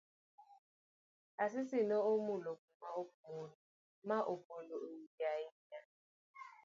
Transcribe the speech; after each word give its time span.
Asisi 1.43 1.79
ne 1.87 1.97
omulo 2.11 2.51
kuma 2.63 2.87
okmul 3.01 3.49
ma 4.07 4.17
opondo 4.33 4.77
iye 4.97 5.25
ahinya. 5.33 5.81